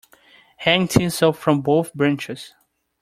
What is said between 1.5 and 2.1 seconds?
both